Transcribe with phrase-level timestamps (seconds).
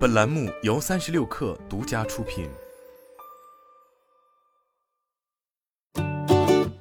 [0.00, 2.48] 本栏目由三十六氪独家出品。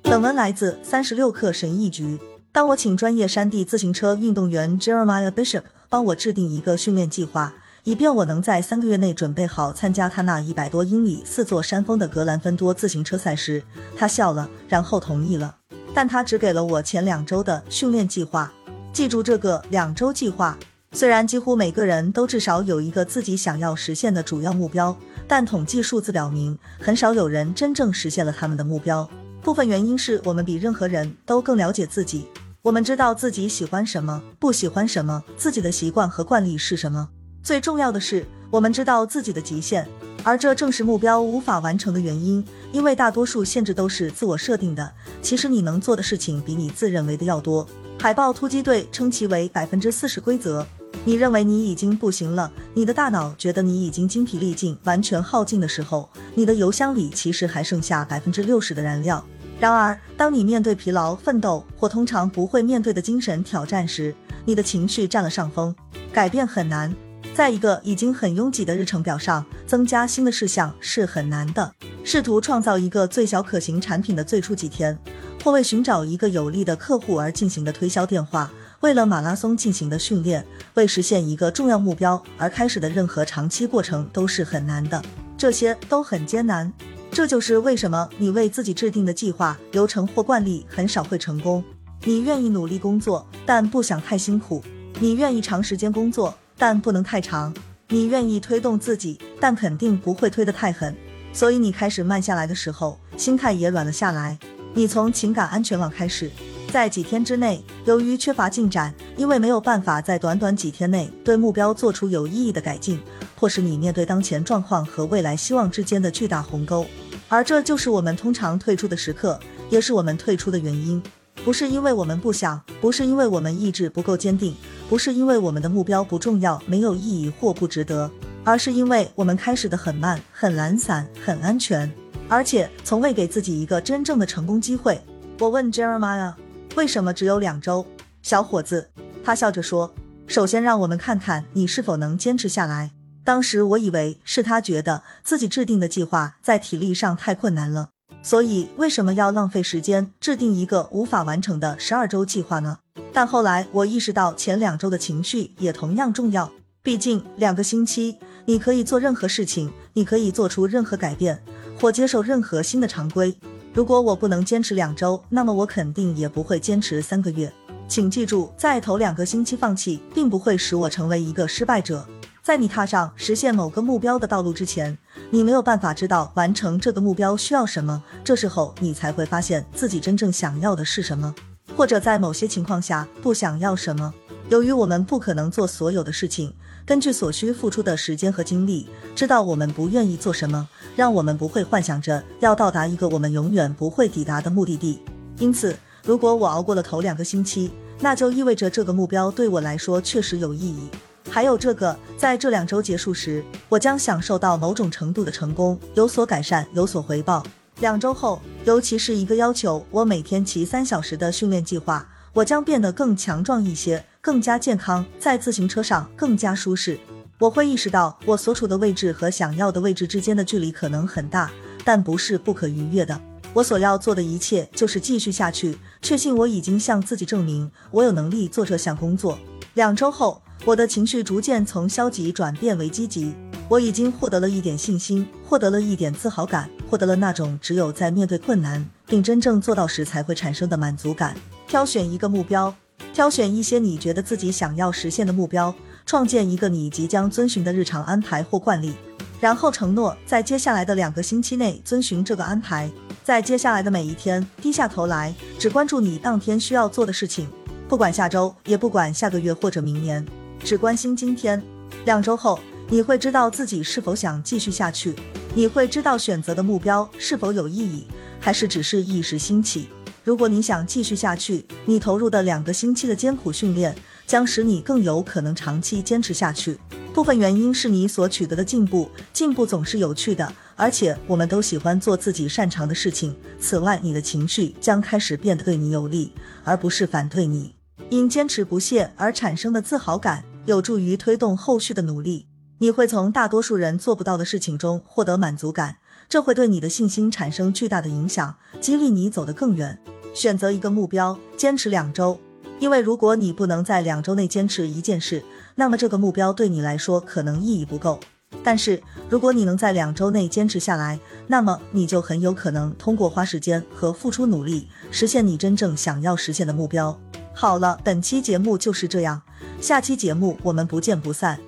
[0.00, 2.18] 本文来自三十六氪神译局。
[2.52, 7.52] 当我请专业山地自行车运动员 Jeremiah Bishop 帮我制定一个训练计划，
[7.84, 13.62] 以便我能在三个月内准备好参加他那一百多英里、四座山峰的格兰芬多自行车赛时，
[13.94, 15.58] 他笑了，然后同意了。
[15.92, 18.50] 但他只给了我前两周的训练计划。
[18.90, 20.56] 记住这个两周计划。
[20.94, 24.94] 虽然几乎每个人都至少有一个自己想要实现的主要目标，
[25.26, 29.08] 但统计数字表明，很少有人真正实现了他们的目标。
[29.40, 32.26] 部分原因是我们比任何人都更了解自己，
[32.60, 37.08] 我们知道自己喜欢什么，不喜欢什么，自己的习惯和惯例是什么。
[37.42, 39.88] 最重要的是，我们知道自己的极限，
[40.22, 42.44] 而这正是目标无法完成的原因。
[42.70, 47.66] 因为大多数限制都是自我设定的，其实你能做的事情比你自认为的要多。
[47.98, 50.66] 海豹突击队称其为百分之四十规则。
[51.04, 59.24] 你认为你已经不行了，你的大脑觉得你已经精疲力尽、完全耗尽的时候，你的油箱里其实还剩下百分之六十的燃料。
[59.58, 65.74] 然而，当你面对疲劳、奋斗或通常不会面对的精神挑战时，你的情绪占了上风。
[66.12, 66.94] 改变很难，
[67.34, 71.72] 在一个已经很拥挤的日程表上增加新的事项是很难的。
[72.04, 74.96] 试图创造一个最小可行产品的最初几天，
[75.42, 78.50] 或为寻找一个有利的客户而进行的推销电话。
[78.82, 80.44] 为了马拉松进行的训练，
[80.74, 85.00] 为实现一个重要目标而开始的任何长期过程都是很难的，
[85.38, 86.70] 这些都很艰难。
[87.12, 91.62] 这就是为什么你为自己制定的计划、流程或惯例很少会成功。
[92.02, 94.60] 你愿意努力工作，但不想太辛苦；
[94.98, 97.52] 你愿意长时间工作，但不能太长；
[97.86, 100.92] 你愿意推动自己，但肯定不会推得太狠。
[101.32, 104.36] 所以你开始慢下来的时候，心态也软了下来。
[104.74, 106.28] 你从情感安全网开始。
[106.72, 112.98] 在几天之内，由于缺乏进展，因为没有办法在短短几天内对目标做出有意义的改进，
[113.36, 116.86] 迫使你面对当前状况和未来希望之间的巨大鸿沟。
[117.28, 121.02] 而这就是我们通常退出的时刻，也是我们退出的原因。
[121.44, 124.56] 不是因为我们不想，不是因为我们意志不够坚定，
[124.88, 128.10] 不是因为我们的目标不重要、没有意义或不值得，
[128.44, 131.92] 而是因为我们开始的很慢、很懒散、很安全，
[132.30, 134.98] 而且从未给自己一个真正的成功机会。
[135.38, 136.32] 我问 Jeremiah。
[136.74, 137.86] 为什么只有两周，
[138.22, 138.88] 小伙子？
[139.22, 139.92] 他笑着说
[140.26, 142.92] ：“首先，让我们看看你是否能坚持下来。”
[143.24, 147.90] 当时我以为是他觉得自己制定的计划在体力上太困难了，
[148.22, 152.78] 所以为什么要浪费时间制定一个无法完成的十二周计划呢？
[153.12, 156.50] 但后来我意识到，前两周的情绪也同样重要。
[156.82, 158.16] 毕竟，两个星期
[158.46, 161.40] 你可以做任何事情，你可以做出任何改变，
[161.78, 163.36] 或接受任何新的常规。
[163.74, 167.50] 如果我不能坚持两周，那么我肯定也不会坚持三个月。
[167.88, 172.06] 请记住，在头两个星期放弃，并不会使我成为一个失败者。
[172.42, 174.98] 在你踏上实现某个目标的道路之前，
[175.30, 178.02] 你没有办法知道完成这个目标需要什么。
[178.22, 181.34] 这时候，你才会发现自己真正想要的是什么，
[181.74, 184.12] 或者在某些情况下不想要什么。
[184.52, 186.52] 由于我们不可能做所有的事情。
[186.84, 188.86] 根据所需付出的时间和精力，
[189.16, 195.00] 知道我们不愿意做什么，让我们不会幻想着要到达一个我们永远不会抵达的目的地。
[195.38, 195.74] 因此，
[196.04, 200.90] 如果我熬过了头两个星期，那就意味着这个目标对我来说确实有意义。
[201.30, 207.42] 还有这个，在这两周结束时，我将享受到某种程度的成功，有所改善，有所回报。
[207.80, 212.06] 两周后，尤其是一个要求我每天骑三小时的训练计划。
[212.34, 216.96] 我将变得更强壮一些，更加健康，在自行车上更加舒适。
[217.40, 221.50] 我会意识到我所处的位置和想要的位置之间的距离可能很大，
[221.84, 223.20] 但不是不可逾越的。
[223.52, 229.36] 我所要做的一切就是继续下去，确信我已经向自己证明我有能力做这项工作。
[229.74, 233.34] 两周后，我的情绪逐渐从消极转变为积极。
[233.68, 241.34] 我已经获得了一点信心，获得了一点自豪感，获得了那种只有在面对困难并真正做到时才会产生的满足感。
[241.66, 242.72] 挑选一个目标，
[243.12, 245.74] 挑选一些你觉得自己想要实现的目标，
[246.06, 248.94] 创建一个你即将遵循的日常安排或惯例，
[249.38, 252.90] 然后承诺在接下来的两个星期内遵循这个安排。
[253.22, 257.46] 在接下来的每一天，低下头来，只关注你当天需要做的事情，
[257.86, 260.26] 不管下周，也不管下个月或者明年，
[260.64, 261.62] 只关心今天。
[262.04, 262.58] 两周后，
[262.88, 265.14] 你会知道自己是否想继续下去，
[265.54, 268.06] 你会知道选择的目标是否有意义，
[268.40, 269.88] 还是只是一时兴起。
[270.24, 273.94] 如果你想继续下去，你投入的两个星期的艰苦训练
[274.26, 276.78] 将使你更有可能长期坚持下去。
[277.12, 283.34] 部分原因是你所取得的进步，进步总是有趣的，而且我们都喜欢做自己擅长的事情。
[283.60, 286.32] 此外，你的情绪将开始变得对你有利，
[286.62, 287.74] 而不是反对你。
[288.08, 292.46] 因坚持不懈而产生的自豪感，有助于推动后续的努力。
[292.78, 295.96] 你会从大多数人做不到的事情中获得满足感，
[296.28, 299.98] 这会对你的信心产生巨大的影响，激励你走得更远。
[300.34, 302.38] 选择一个目标，坚持两周，
[302.78, 305.42] 因为如果你不能在两周内坚持一件事，
[305.74, 308.18] 那么这个目标对你来说可能意义不够。
[308.62, 317.18] 但是如果你能在两周内坚持下来，那么你就很有可能通过花时间和付出努力，实现你真正想要实现的目标。
[317.54, 319.42] 好了，本期节目就是这样，
[319.80, 321.58] 下期节目我们不见不散。